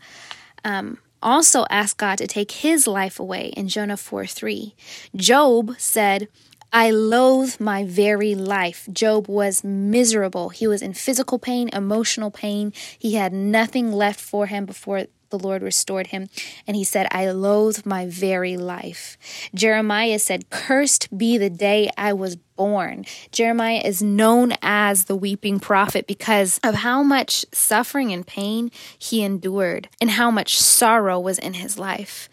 um, 0.65 0.99
also 1.23 1.67
asked 1.71 1.99
God 1.99 2.19
to 2.19 2.27
take 2.27 2.51
his 2.51 2.87
life 2.87 3.19
away 3.19 3.49
in 3.57 3.69
Jonah 3.69 3.97
4 3.97 4.27
3. 4.27 4.75
Job 5.15 5.75
said, 5.79 6.29
I 6.73 6.91
loathe 6.91 7.59
my 7.61 7.85
very 7.85 8.35
life. 8.35 8.89
Job 8.93 9.29
was 9.29 9.65
miserable. 9.65 10.51
He 10.51 10.67
was 10.67 10.83
in 10.83 10.95
physical 10.95 11.39
pain, 11.39 11.71
emotional 11.73 12.31
pain. 12.31 12.73
He 12.99 13.15
had 13.15 13.33
nothing 13.33 13.93
left 13.93 14.21
for 14.21 14.47
him 14.47 14.67
before 14.67 15.07
the 15.31 15.39
Lord 15.39 15.63
restored 15.63 16.09
him. 16.09 16.29
And 16.67 16.77
he 16.77 16.85
said, 16.85 17.09
I 17.11 17.31
loathe 17.31 17.87
my 17.87 18.07
very 18.07 18.57
life. 18.57 19.17
Jeremiah 19.55 20.19
said, 20.19 20.51
Cursed 20.51 21.17
be 21.17 21.39
the 21.39 21.51
day 21.51 21.91
I 21.97 22.13
was 22.13 22.37
born. 22.57 23.05
Jeremiah 23.31 23.83
is 23.85 24.03
known 24.03 24.55
as 24.63 25.05
the 25.05 25.17
weeping 25.17 25.61
prophet 25.61 26.07
because 26.07 26.59
of 26.65 26.77
how 26.77 27.03
much 27.03 27.45
suffering 27.53 28.13
and 28.13 28.27
pain 28.27 28.71
he 28.99 29.23
endured 29.23 29.89
and 30.01 30.11
how 30.11 30.31
much 30.31 30.59
sorrow 30.59 31.21
was 31.21 31.39
in 31.39 31.55
his 31.55 31.79
life. 31.79 32.29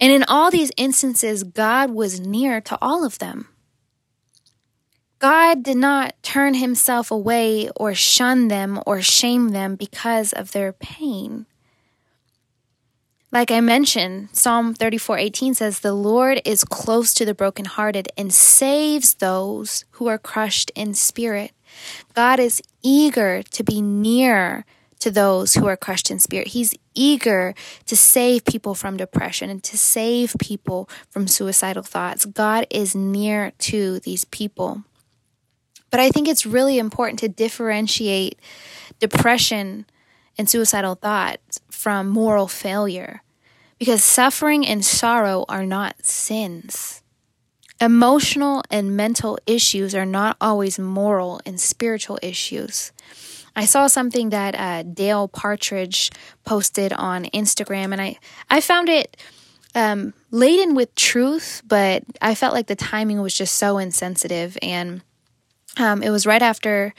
And 0.00 0.12
in 0.12 0.24
all 0.24 0.50
these 0.50 0.72
instances, 0.76 1.44
God 1.44 1.90
was 1.90 2.20
near 2.20 2.60
to 2.62 2.78
all 2.82 3.04
of 3.04 3.18
them. 3.18 3.48
God 5.18 5.62
did 5.62 5.76
not 5.76 6.14
turn 6.22 6.54
himself 6.54 7.10
away 7.10 7.70
or 7.76 7.94
shun 7.94 8.48
them 8.48 8.80
or 8.84 9.00
shame 9.00 9.50
them 9.50 9.76
because 9.76 10.32
of 10.32 10.52
their 10.52 10.72
pain. 10.72 11.46
Like 13.34 13.50
I 13.50 13.60
mentioned, 13.60 14.28
Psalm 14.32 14.74
34:18 14.74 15.54
says, 15.54 15.80
"The 15.80 15.92
Lord 15.92 16.40
is 16.44 16.62
close 16.62 17.12
to 17.14 17.24
the 17.24 17.34
brokenhearted 17.34 18.08
and 18.16 18.32
saves 18.32 19.14
those 19.14 19.84
who 19.98 20.06
are 20.06 20.18
crushed 20.18 20.70
in 20.76 20.94
spirit." 20.94 21.50
God 22.14 22.38
is 22.38 22.62
eager 22.80 23.42
to 23.42 23.64
be 23.64 23.82
near 23.82 24.64
to 25.00 25.10
those 25.10 25.54
who 25.54 25.66
are 25.66 25.76
crushed 25.76 26.12
in 26.12 26.20
spirit. 26.20 26.54
He's 26.54 26.76
eager 26.94 27.56
to 27.86 27.96
save 27.96 28.44
people 28.44 28.76
from 28.76 28.96
depression 28.96 29.50
and 29.50 29.64
to 29.64 29.76
save 29.76 30.36
people 30.38 30.88
from 31.10 31.26
suicidal 31.26 31.82
thoughts. 31.82 32.26
God 32.26 32.68
is 32.70 32.94
near 32.94 33.50
to 33.70 33.98
these 33.98 34.24
people. 34.26 34.84
But 35.90 35.98
I 35.98 36.08
think 36.08 36.28
it's 36.28 36.46
really 36.46 36.78
important 36.78 37.18
to 37.18 37.28
differentiate 37.28 38.38
depression 39.00 39.86
and 40.38 40.48
suicidal 40.48 40.94
thoughts 40.94 41.60
from 41.68 42.08
moral 42.08 42.46
failure 42.46 43.23
because 43.84 44.02
suffering 44.02 44.66
and 44.66 44.82
sorrow 44.82 45.44
are 45.46 45.66
not 45.66 46.02
sins. 46.02 47.02
Emotional 47.82 48.62
and 48.70 48.96
mental 48.96 49.38
issues 49.46 49.94
are 49.94 50.06
not 50.06 50.38
always 50.40 50.78
moral 50.78 51.38
and 51.44 51.60
spiritual 51.60 52.18
issues. 52.22 52.92
I 53.54 53.66
saw 53.66 53.86
something 53.86 54.30
that 54.30 54.54
uh, 54.54 54.84
Dale 54.84 55.28
Partridge 55.28 56.10
posted 56.46 56.94
on 56.94 57.26
Instagram, 57.26 57.92
and 57.92 58.00
I, 58.00 58.16
I 58.48 58.62
found 58.62 58.88
it 58.88 59.18
um, 59.74 60.14
laden 60.30 60.74
with 60.74 60.94
truth, 60.94 61.60
but 61.68 62.04
I 62.22 62.34
felt 62.34 62.54
like 62.54 62.68
the 62.68 62.76
timing 62.76 63.20
was 63.20 63.34
just 63.34 63.56
so 63.56 63.76
insensitive. 63.76 64.56
And 64.62 65.02
um, 65.76 66.02
it 66.02 66.08
was 66.08 66.24
right 66.24 66.40
after 66.40 66.94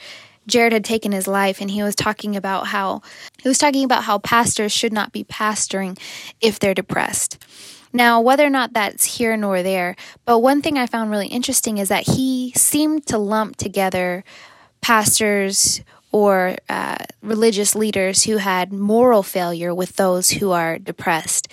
Jarrid 0.48 0.72
had 0.72 0.84
taken 0.84 1.12
his 1.12 1.26
life 1.26 1.60
and 1.60 1.70
he 1.70 1.82
was 1.82 1.94
talking 1.94 2.36
about 2.36 2.68
how 2.68 3.02
he 3.42 3.48
was 3.48 3.58
talking 3.58 3.84
about 3.84 4.04
how 4.04 4.18
pastors 4.18 4.72
should 4.72 4.92
not 4.92 5.12
be 5.12 5.24
pastoring 5.24 5.98
if 6.40 6.58
they're 6.58 6.74
depressed. 6.74 7.38
Now, 7.92 8.20
whether 8.20 8.44
or 8.44 8.50
not 8.50 8.74
that's 8.74 9.16
here 9.16 9.36
nor 9.36 9.62
there, 9.62 9.96
but 10.24 10.40
one 10.40 10.60
thing 10.60 10.76
I 10.76 10.86
found 10.86 11.10
really 11.10 11.28
interesting 11.28 11.78
is 11.78 11.88
that 11.88 12.06
he 12.06 12.52
seemed 12.54 13.06
to 13.06 13.18
lump 13.18 13.56
together 13.56 14.22
pastors 14.82 15.80
or 16.12 16.56
uh, 16.68 16.96
religious 17.22 17.74
leaders 17.74 18.24
who 18.24 18.36
had 18.36 18.72
moral 18.72 19.22
failure 19.22 19.74
with 19.74 19.96
those 19.96 20.30
who 20.30 20.50
are 20.52 20.78
depressed. 20.78 21.48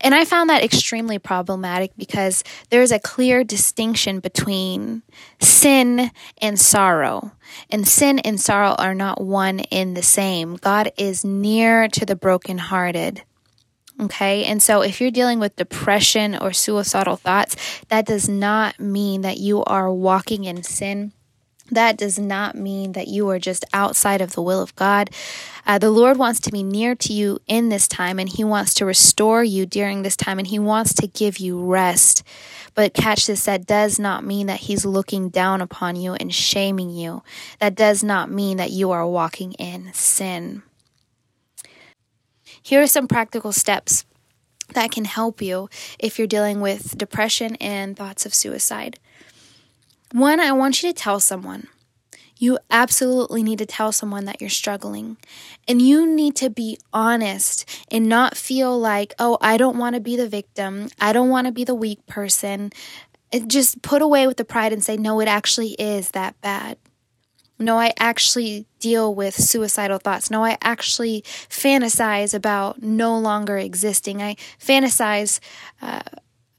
And 0.00 0.14
I 0.14 0.24
found 0.24 0.50
that 0.50 0.62
extremely 0.62 1.18
problematic 1.18 1.92
because 1.96 2.44
there's 2.70 2.92
a 2.92 3.00
clear 3.00 3.42
distinction 3.42 4.20
between 4.20 5.02
sin 5.40 6.10
and 6.40 6.58
sorrow. 6.58 7.32
And 7.70 7.86
sin 7.86 8.18
and 8.20 8.40
sorrow 8.40 8.74
are 8.78 8.94
not 8.94 9.20
one 9.20 9.60
in 9.60 9.94
the 9.94 10.02
same. 10.02 10.56
God 10.56 10.92
is 10.96 11.24
near 11.24 11.88
to 11.88 12.06
the 12.06 12.16
brokenhearted. 12.16 13.22
Okay. 14.00 14.44
And 14.44 14.62
so 14.62 14.82
if 14.82 15.00
you're 15.00 15.10
dealing 15.10 15.40
with 15.40 15.56
depression 15.56 16.36
or 16.36 16.52
suicidal 16.52 17.16
thoughts, 17.16 17.56
that 17.88 18.06
does 18.06 18.28
not 18.28 18.78
mean 18.78 19.22
that 19.22 19.38
you 19.38 19.64
are 19.64 19.92
walking 19.92 20.44
in 20.44 20.62
sin 20.62 21.12
that 21.70 21.96
does 21.96 22.18
not 22.18 22.54
mean 22.54 22.92
that 22.92 23.08
you 23.08 23.28
are 23.28 23.38
just 23.38 23.64
outside 23.72 24.20
of 24.20 24.32
the 24.32 24.42
will 24.42 24.62
of 24.62 24.74
God. 24.76 25.10
Uh, 25.66 25.78
the 25.78 25.90
Lord 25.90 26.16
wants 26.16 26.40
to 26.40 26.50
be 26.50 26.62
near 26.62 26.94
to 26.94 27.12
you 27.12 27.40
in 27.46 27.68
this 27.68 27.86
time, 27.86 28.18
and 28.18 28.28
He 28.28 28.44
wants 28.44 28.74
to 28.74 28.86
restore 28.86 29.44
you 29.44 29.66
during 29.66 30.02
this 30.02 30.16
time, 30.16 30.38
and 30.38 30.48
He 30.48 30.58
wants 30.58 30.94
to 30.94 31.06
give 31.06 31.38
you 31.38 31.62
rest. 31.64 32.22
But 32.74 32.94
catch 32.94 33.26
this 33.26 33.44
that 33.44 33.66
does 33.66 33.98
not 33.98 34.24
mean 34.24 34.46
that 34.46 34.60
He's 34.60 34.84
looking 34.84 35.28
down 35.28 35.60
upon 35.60 35.96
you 35.96 36.14
and 36.14 36.34
shaming 36.34 36.90
you. 36.90 37.22
That 37.60 37.74
does 37.74 38.02
not 38.02 38.30
mean 38.30 38.56
that 38.56 38.70
you 38.70 38.90
are 38.90 39.06
walking 39.06 39.52
in 39.54 39.92
sin. 39.92 40.62
Here 42.62 42.82
are 42.82 42.86
some 42.86 43.08
practical 43.08 43.52
steps 43.52 44.04
that 44.74 44.90
can 44.90 45.04
help 45.04 45.40
you 45.40 45.68
if 45.98 46.18
you're 46.18 46.26
dealing 46.26 46.60
with 46.60 46.98
depression 46.98 47.56
and 47.56 47.96
thoughts 47.96 48.26
of 48.26 48.34
suicide. 48.34 48.98
One, 50.12 50.40
I 50.40 50.52
want 50.52 50.82
you 50.82 50.90
to 50.90 50.94
tell 50.94 51.20
someone. 51.20 51.68
You 52.38 52.58
absolutely 52.70 53.42
need 53.42 53.58
to 53.58 53.66
tell 53.66 53.92
someone 53.92 54.24
that 54.24 54.40
you're 54.40 54.48
struggling. 54.48 55.16
And 55.66 55.82
you 55.82 56.06
need 56.06 56.36
to 56.36 56.48
be 56.48 56.78
honest 56.92 57.68
and 57.90 58.08
not 58.08 58.36
feel 58.36 58.78
like, 58.78 59.12
oh, 59.18 59.38
I 59.40 59.56
don't 59.56 59.76
want 59.76 59.96
to 59.96 60.00
be 60.00 60.16
the 60.16 60.28
victim. 60.28 60.88
I 61.00 61.12
don't 61.12 61.28
want 61.28 61.46
to 61.46 61.52
be 61.52 61.64
the 61.64 61.74
weak 61.74 62.06
person. 62.06 62.70
just 63.48 63.82
put 63.82 64.02
away 64.02 64.26
with 64.26 64.36
the 64.36 64.44
pride 64.44 64.72
and 64.72 64.82
say, 64.82 64.96
no, 64.96 65.20
it 65.20 65.28
actually 65.28 65.72
is 65.72 66.12
that 66.12 66.40
bad. 66.40 66.78
No, 67.58 67.76
I 67.76 67.92
actually 67.98 68.66
deal 68.78 69.12
with 69.12 69.34
suicidal 69.34 69.98
thoughts. 69.98 70.30
No, 70.30 70.44
I 70.44 70.56
actually 70.62 71.22
fantasize 71.22 72.32
about 72.32 72.82
no 72.82 73.18
longer 73.18 73.58
existing. 73.58 74.22
I 74.22 74.36
fantasize 74.60 75.40
uh, 75.82 76.02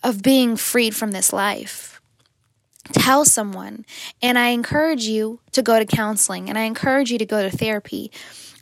of 0.03 0.22
being 0.22 0.58
freed 0.58 0.94
from 0.94 1.12
this 1.12 1.32
life 1.32 1.99
tell 2.93 3.25
someone. 3.25 3.86
And 4.22 4.38
I 4.38 4.50
encourage 4.50 5.03
you 5.03 5.39
to 5.51 5.62
go 5.62 5.79
to 5.79 5.86
counseling 5.86 6.50
and 6.50 6.58
I 6.58 6.63
encourage 6.63 7.12
you 7.12 7.17
to 7.17 7.25
go 7.25 7.48
to 7.48 7.55
therapy. 7.55 8.12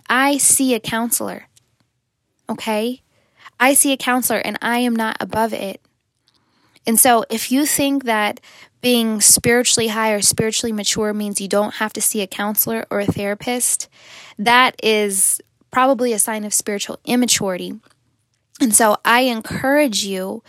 I 0.10 0.38
see 0.38 0.74
a 0.74 0.79
counselor. 0.79 1.48
Okay? 2.50 3.03
I 3.60 3.74
see 3.74 3.91
a 3.91 3.98
counselor 3.98 4.39
and 4.39 4.57
I 4.62 4.79
am 4.79 4.96
not 4.96 5.17
above 5.19 5.53
it. 5.53 5.81
And 6.86 7.00
so 7.00 7.25
if 7.29 7.51
you 7.51 7.65
think 7.65 8.05
that 8.05 8.39
being 8.81 9.19
spiritually 9.19 9.89
high 9.89 10.12
or 10.12 10.22
spiritually 10.22 10.72
mature 10.72 11.13
means 11.13 11.41
you 11.41 11.48
don't 11.48 11.75
have 11.75 11.91
to 11.93 12.01
see 12.01 12.22
a 12.22 12.27
counselor 12.27 12.86
or 12.89 13.00
a 13.00 13.05
therapist, 13.05 13.89
that 14.38 14.75
is 14.81 15.41
probably 15.72 16.13
a 16.13 16.19
sign 16.19 16.46
of 16.46 16.53
spiritual 16.53 17.00
immaturity. 17.03 17.79
And 18.62 18.74
so 18.74 18.98
I 19.03 19.22
encourage 19.22 20.05
you 20.05 20.43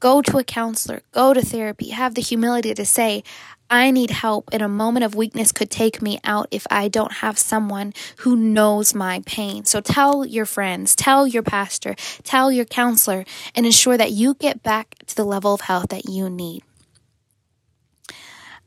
Go 0.00 0.22
to 0.22 0.38
a 0.38 0.44
counselor, 0.44 1.02
go 1.12 1.34
to 1.34 1.42
therapy, 1.42 1.90
have 1.90 2.14
the 2.14 2.22
humility 2.22 2.72
to 2.72 2.86
say, 2.86 3.22
I 3.68 3.90
need 3.90 4.10
help, 4.10 4.48
and 4.50 4.62
a 4.62 4.68
moment 4.68 5.04
of 5.04 5.14
weakness 5.14 5.52
could 5.52 5.70
take 5.70 6.02
me 6.02 6.18
out 6.24 6.48
if 6.50 6.66
I 6.70 6.88
don't 6.88 7.12
have 7.12 7.38
someone 7.38 7.92
who 8.18 8.34
knows 8.34 8.94
my 8.94 9.22
pain. 9.26 9.64
So 9.66 9.80
tell 9.80 10.24
your 10.24 10.46
friends, 10.46 10.96
tell 10.96 11.26
your 11.26 11.42
pastor, 11.42 11.94
tell 12.24 12.50
your 12.50 12.64
counselor, 12.64 13.24
and 13.54 13.66
ensure 13.66 13.96
that 13.96 14.10
you 14.10 14.34
get 14.34 14.62
back 14.62 14.96
to 15.06 15.14
the 15.14 15.24
level 15.24 15.54
of 15.54 15.60
health 15.60 15.88
that 15.90 16.06
you 16.06 16.28
need. 16.28 16.64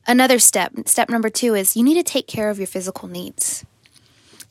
Another 0.06 0.40
step, 0.40 0.72
step 0.86 1.10
number 1.10 1.30
two, 1.30 1.56
is 1.56 1.76
you 1.76 1.84
need 1.84 1.96
to 1.96 2.04
take 2.04 2.28
care 2.28 2.50
of 2.50 2.60
your 2.60 2.68
physical 2.68 3.10
needs. 3.10 3.66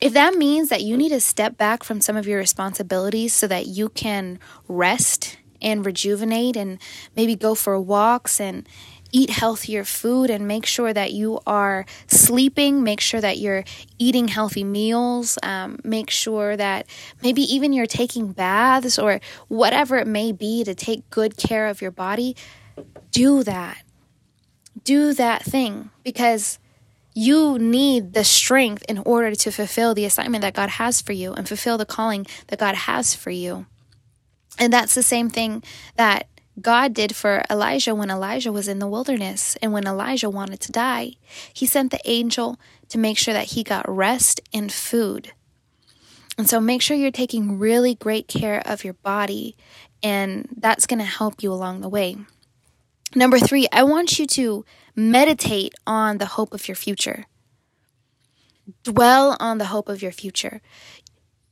If 0.01 0.13
that 0.13 0.35
means 0.35 0.69
that 0.69 0.81
you 0.81 0.97
need 0.97 1.09
to 1.09 1.21
step 1.21 1.57
back 1.57 1.83
from 1.83 2.01
some 2.01 2.17
of 2.17 2.27
your 2.27 2.39
responsibilities 2.39 3.33
so 3.33 3.47
that 3.47 3.67
you 3.67 3.89
can 3.89 4.37
rest 4.67 5.37
and 5.63 5.85
rejuvenate 5.85 6.55
and 6.55 6.79
maybe 7.15 7.35
go 7.35 7.55
for 7.55 7.79
walks 7.79 8.39
and 8.39 8.67
eat 9.13 9.29
healthier 9.29 9.85
food 9.85 10.29
and 10.29 10.47
make 10.47 10.65
sure 10.65 10.91
that 10.91 11.13
you 11.13 11.39
are 11.45 11.85
sleeping, 12.07 12.83
make 12.83 12.99
sure 12.99 13.21
that 13.21 13.37
you're 13.37 13.63
eating 13.99 14.27
healthy 14.27 14.63
meals, 14.63 15.37
um, 15.43 15.79
make 15.83 16.09
sure 16.09 16.57
that 16.57 16.87
maybe 17.21 17.41
even 17.41 17.71
you're 17.71 17.85
taking 17.85 18.31
baths 18.31 18.97
or 18.97 19.21
whatever 19.47 19.97
it 19.97 20.07
may 20.07 20.31
be 20.31 20.63
to 20.63 20.73
take 20.73 21.07
good 21.11 21.37
care 21.37 21.67
of 21.67 21.81
your 21.81 21.91
body. 21.91 22.35
Do 23.11 23.43
that. 23.43 23.83
Do 24.83 25.13
that 25.13 25.43
thing 25.43 25.91
because 26.03 26.57
you 27.13 27.59
need 27.59 28.13
the 28.13 28.23
strength 28.23 28.83
in 28.89 28.97
order 28.97 29.35
to 29.35 29.51
fulfill 29.51 29.93
the 29.93 30.05
assignment 30.05 30.41
that 30.41 30.55
God 30.55 30.69
has 30.69 30.99
for 30.99 31.13
you 31.13 31.33
and 31.33 31.47
fulfill 31.47 31.77
the 31.77 31.85
calling 31.85 32.25
that 32.47 32.57
God 32.57 32.73
has 32.73 33.13
for 33.13 33.29
you. 33.29 33.67
And 34.59 34.71
that's 34.71 34.95
the 34.95 35.03
same 35.03 35.29
thing 35.29 35.63
that 35.95 36.27
God 36.61 36.93
did 36.93 37.15
for 37.15 37.43
Elijah 37.49 37.95
when 37.95 38.11
Elijah 38.11 38.51
was 38.51 38.67
in 38.67 38.79
the 38.79 38.87
wilderness 38.87 39.57
and 39.61 39.73
when 39.73 39.87
Elijah 39.87 40.29
wanted 40.29 40.59
to 40.61 40.71
die. 40.71 41.13
He 41.51 41.65
sent 41.65 41.91
the 41.91 41.99
angel 42.05 42.59
to 42.89 42.99
make 42.99 43.17
sure 43.17 43.33
that 43.33 43.51
he 43.51 43.63
got 43.63 43.89
rest 43.89 44.39
and 44.53 44.71
food. 44.71 45.31
And 46.37 46.47
so 46.49 46.59
make 46.59 46.81
sure 46.81 46.97
you're 46.97 47.11
taking 47.11 47.59
really 47.59 47.95
great 47.95 48.27
care 48.27 48.61
of 48.65 48.83
your 48.83 48.93
body, 48.93 49.55
and 50.01 50.47
that's 50.57 50.87
going 50.87 50.99
to 50.99 51.05
help 51.05 51.43
you 51.43 51.51
along 51.51 51.81
the 51.81 51.89
way. 51.89 52.17
Number 53.15 53.39
three, 53.39 53.67
I 53.71 53.83
want 53.83 54.17
you 54.17 54.25
to 54.27 54.65
meditate 54.95 55.75
on 55.85 56.17
the 56.17 56.25
hope 56.25 56.53
of 56.53 56.67
your 56.67 56.75
future. 56.75 57.25
Dwell 58.83 59.37
on 59.39 59.57
the 59.57 59.65
hope 59.65 59.89
of 59.89 60.01
your 60.01 60.11
future. 60.11 60.61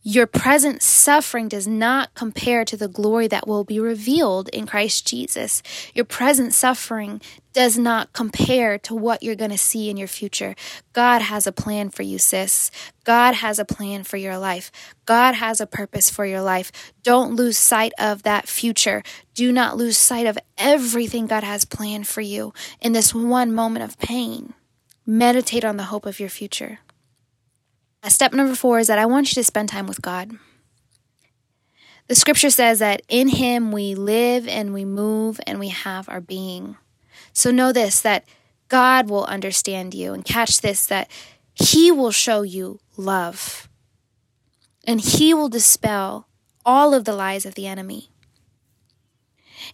Your 0.04 0.26
present 0.26 0.82
suffering 0.82 1.48
does 1.48 1.68
not 1.68 2.16
compare 2.16 2.66
to 2.66 2.76
the 2.76 2.88
glory 2.88 3.28
that 3.28 3.48
will 3.48 3.64
be 3.64 3.80
revealed 3.80 4.50
in 4.50 4.66
Christ 4.66 5.06
Jesus. 5.06 5.62
Your 5.94 6.06
present 6.06 6.54
suffering 6.54 7.22
does 7.54 7.78
not 7.78 8.12
compare 8.12 8.80
to 8.80 8.96
what 8.96 9.22
you're 9.22 9.36
going 9.36 9.52
to 9.52 9.60
see 9.60 9.92
in 9.92 9.98
your 9.98 10.08
future. 10.08 10.56
God 10.94 11.22
has 11.22 11.46
a 11.46 11.52
plan 11.52 11.92
for 11.92 12.02
you, 12.02 12.18
sis. 12.18 12.72
God 13.04 13.36
has 13.36 13.60
a 13.60 13.66
plan 13.66 14.04
for 14.04 14.18
your 14.18 14.40
life. 14.40 14.72
God 15.06 15.36
has 15.36 15.62
a 15.62 15.68
purpose 15.68 16.10
for 16.10 16.26
your 16.26 16.42
life. 16.42 16.72
Don't 17.04 17.36
lose 17.36 17.60
sight 17.60 17.94
of 18.00 18.24
that 18.24 18.48
future. 18.48 19.04
Do 19.36 19.52
not 19.52 19.78
lose 19.78 20.00
sight 20.00 20.26
of 20.26 20.40
everything 20.58 21.28
God 21.28 21.44
has 21.44 21.64
planned 21.64 22.08
for 22.08 22.22
you 22.22 22.54
in 22.80 22.94
this 22.94 23.14
one 23.14 23.54
moment 23.54 23.84
of 23.84 24.00
pain. 24.00 24.56
Meditate 25.06 25.66
on 25.66 25.78
the 25.78 25.84
hope 25.84 26.08
of 26.08 26.20
your 26.20 26.30
future. 26.30 26.80
Step 28.08 28.34
number 28.34 28.56
four 28.56 28.78
is 28.78 28.88
that 28.88 29.00
I 29.00 29.08
want 29.08 29.32
you 29.32 29.36
to 29.42 29.44
spend 29.44 29.70
time 29.70 29.88
with 29.88 30.00
God. 30.02 30.38
The 32.08 32.14
scripture 32.14 32.52
says 32.52 32.78
that 32.78 33.02
in 33.08 33.30
Him 33.30 33.72
we 33.72 33.96
live 33.96 34.48
and 34.48 34.74
we 34.74 34.86
move 34.86 35.40
and 35.48 35.60
we 35.60 35.70
have 35.70 36.08
our 36.08 36.22
being. 36.22 36.78
So 37.34 37.50
know 37.50 37.72
this 37.72 38.02
that 38.02 38.26
God 38.68 39.10
will 39.10 39.26
understand 39.26 39.96
you 39.96 40.14
and 40.14 40.24
catch 40.24 40.62
this 40.62 40.86
that 40.86 41.10
He 41.56 41.92
will 41.92 42.12
show 42.12 42.44
you 42.44 42.80
love 42.96 43.68
and 44.86 45.02
He 45.02 45.34
will 45.34 45.50
dispel 45.50 46.28
all 46.64 46.94
of 46.94 47.06
the 47.06 47.16
lies 47.16 47.48
of 47.48 47.56
the 47.56 47.66
enemy 47.66 48.11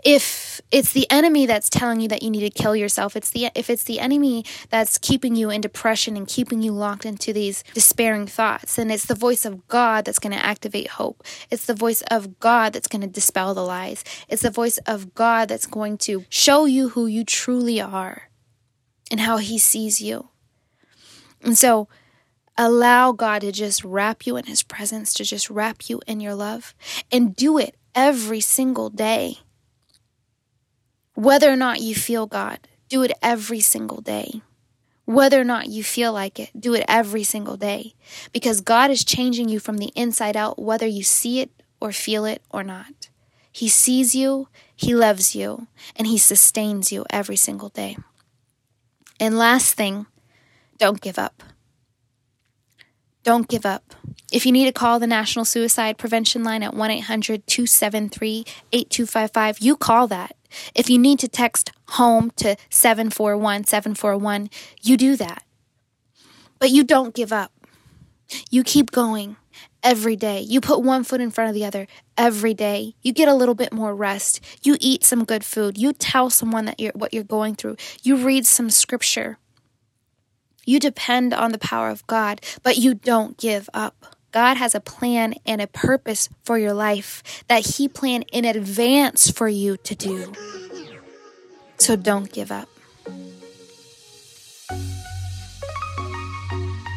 if 0.03 0.61
it's 0.71 0.93
the 0.93 1.09
enemy 1.09 1.45
that's 1.45 1.69
telling 1.69 1.99
you 1.99 2.07
that 2.07 2.23
you 2.23 2.29
need 2.29 2.41
to 2.41 2.49
kill 2.49 2.75
yourself 2.75 3.15
it's 3.15 3.29
the 3.29 3.49
if 3.55 3.69
it's 3.69 3.83
the 3.83 3.99
enemy 3.99 4.43
that's 4.69 4.97
keeping 4.97 5.35
you 5.35 5.49
in 5.49 5.61
depression 5.61 6.17
and 6.17 6.27
keeping 6.27 6.61
you 6.61 6.71
locked 6.71 7.05
into 7.05 7.31
these 7.31 7.63
despairing 7.73 8.27
thoughts 8.27 8.75
then 8.75 8.89
it's 8.89 9.05
the 9.05 9.15
voice 9.15 9.45
of 9.45 9.67
god 9.67 10.05
that's 10.05 10.19
going 10.19 10.33
to 10.33 10.45
activate 10.45 10.87
hope. 10.91 11.23
It's 11.51 11.65
the 11.65 11.73
voice 11.73 12.01
of 12.03 12.39
god 12.39 12.73
that's 12.73 12.87
going 12.87 13.01
to 13.01 13.07
dispel 13.07 13.53
the 13.53 13.65
lies. 13.65 14.03
It's 14.29 14.41
the 14.41 14.49
voice 14.49 14.77
of 14.79 15.13
god 15.13 15.49
that's 15.49 15.65
going 15.65 15.97
to 15.99 16.25
show 16.29 16.65
you 16.65 16.89
who 16.89 17.05
you 17.05 17.23
truly 17.23 17.81
are 17.81 18.29
and 19.11 19.19
how 19.19 19.37
he 19.37 19.57
sees 19.57 20.01
you. 20.01 20.29
And 21.41 21.57
so 21.57 21.87
allow 22.57 23.11
god 23.11 23.41
to 23.41 23.51
just 23.51 23.83
wrap 23.83 24.25
you 24.25 24.37
in 24.37 24.45
his 24.45 24.63
presence 24.63 25.13
to 25.13 25.23
just 25.23 25.49
wrap 25.49 25.89
you 25.89 26.01
in 26.07 26.19
your 26.19 26.33
love 26.33 26.73
and 27.11 27.35
do 27.35 27.57
it 27.57 27.75
every 27.93 28.39
single 28.39 28.89
day 28.89 29.39
whether 31.17 31.51
or 31.51 31.55
not 31.55 31.81
you 31.81 31.95
feel 31.95 32.27
God, 32.27 32.59
do 32.89 33.01
it 33.01 33.11
every 33.23 33.59
single 33.59 34.01
day. 34.01 34.43
Whether 35.05 35.41
or 35.41 35.43
not 35.43 35.67
you 35.67 35.83
feel 35.83 36.13
like 36.13 36.39
it, 36.39 36.51
do 36.55 36.75
it 36.75 36.85
every 36.87 37.23
single 37.23 37.57
day. 37.57 37.95
Because 38.31 38.61
God 38.61 38.91
is 38.91 39.03
changing 39.03 39.49
you 39.49 39.59
from 39.59 39.77
the 39.77 39.91
inside 39.95 40.37
out, 40.37 40.61
whether 40.61 40.85
you 40.85 41.01
see 41.01 41.39
it 41.39 41.49
or 41.81 41.91
feel 41.91 42.23
it 42.23 42.43
or 42.51 42.63
not. 42.63 43.09
He 43.51 43.67
sees 43.67 44.13
you, 44.13 44.49
He 44.75 44.93
loves 44.93 45.35
you, 45.35 45.65
and 45.95 46.05
He 46.05 46.19
sustains 46.19 46.91
you 46.91 47.03
every 47.09 47.35
single 47.35 47.69
day. 47.69 47.97
And 49.19 49.39
last 49.39 49.73
thing, 49.73 50.05
don't 50.77 51.01
give 51.01 51.17
up. 51.17 51.41
Don't 53.23 53.47
give 53.47 53.65
up. 53.65 53.95
If 54.31 54.45
you 54.45 54.51
need 54.51 54.65
to 54.65 54.73
call 54.73 54.99
the 54.99 55.07
National 55.07 55.45
Suicide 55.45 55.97
Prevention 55.97 56.43
Line 56.43 56.61
at 56.61 56.73
1 56.73 56.91
800 56.91 57.47
273 57.47 58.45
8255, 58.73 59.59
you 59.59 59.77
call 59.77 60.07
that. 60.07 60.35
If 60.75 60.89
you 60.89 60.97
need 60.97 61.19
to 61.19 61.27
text 61.27 61.71
home 61.89 62.31
to 62.37 62.57
741 62.69 63.63
741, 63.63 64.49
you 64.81 64.97
do 64.97 65.15
that. 65.15 65.43
But 66.59 66.71
you 66.71 66.83
don't 66.83 67.15
give 67.15 67.31
up. 67.31 67.53
You 68.49 68.63
keep 68.63 68.91
going 68.91 69.37
every 69.81 70.17
day. 70.17 70.41
You 70.41 70.59
put 70.59 70.83
one 70.83 71.05
foot 71.05 71.21
in 71.21 71.31
front 71.31 71.49
of 71.49 71.53
the 71.53 71.63
other 71.63 71.87
every 72.17 72.53
day. 72.53 72.95
You 73.01 73.13
get 73.13 73.29
a 73.29 73.33
little 73.33 73.55
bit 73.55 73.71
more 73.71 73.95
rest. 73.95 74.43
You 74.61 74.75
eat 74.81 75.05
some 75.05 75.23
good 75.23 75.45
food. 75.45 75.77
You 75.77 75.93
tell 75.93 76.29
someone 76.29 76.65
that 76.65 76.79
you're 76.79 76.91
what 76.93 77.13
you're 77.13 77.23
going 77.23 77.55
through. 77.55 77.77
You 78.03 78.17
read 78.17 78.45
some 78.45 78.69
scripture. 78.69 79.37
You 80.65 80.81
depend 80.81 81.33
on 81.33 81.53
the 81.53 81.57
power 81.57 81.89
of 81.89 82.05
God, 82.07 82.41
but 82.61 82.77
you 82.77 82.93
don't 82.93 83.37
give 83.37 83.69
up. 83.73 84.16
God 84.37 84.57
has 84.57 84.75
a 84.75 84.79
plan 84.79 85.33
and 85.47 85.59
a 85.59 85.65
purpose 85.65 86.29
for 86.43 86.59
your 86.59 86.71
life 86.71 87.23
that 87.47 87.65
He 87.65 87.87
planned 87.87 88.25
in 88.31 88.45
advance 88.45 89.31
for 89.31 89.47
you 89.47 89.77
to 89.77 89.95
do. 89.95 90.31
So 91.79 91.95
don't 91.95 92.31
give 92.31 92.51
up. 92.51 92.69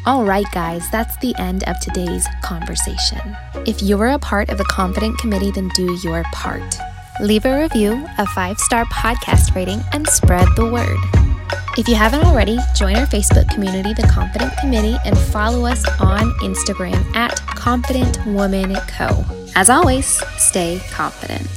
All 0.05 0.23
right, 0.23 0.45
guys, 0.51 0.87
that's 0.91 1.17
the 1.17 1.33
end 1.39 1.63
of 1.67 1.79
today's 1.79 2.27
conversation. 2.43 3.35
If 3.65 3.81
you're 3.81 4.09
a 4.09 4.19
part 4.19 4.49
of 4.49 4.59
the 4.59 4.65
Confident 4.65 5.17
Committee, 5.17 5.49
then 5.49 5.69
do 5.69 5.97
your 6.03 6.23
part. 6.33 6.77
Leave 7.21 7.47
a 7.47 7.59
review, 7.59 8.07
a 8.19 8.27
five 8.27 8.59
star 8.59 8.85
podcast 8.85 9.55
rating, 9.55 9.81
and 9.93 10.07
spread 10.07 10.47
the 10.55 10.69
word. 10.69 11.30
If 11.77 11.87
you 11.87 11.95
haven't 11.95 12.23
already, 12.23 12.57
join 12.75 12.95
our 12.97 13.05
Facebook 13.05 13.49
community, 13.49 13.93
The 13.93 14.07
Confident 14.07 14.53
Committee, 14.59 14.97
and 15.05 15.17
follow 15.17 15.65
us 15.65 15.83
on 15.99 16.31
Instagram 16.41 17.15
at 17.15 17.37
Confident 17.47 18.25
Woman 18.25 18.75
Co. 18.87 19.23
As 19.55 19.69
always, 19.69 20.05
stay 20.37 20.81
confident. 20.91 21.47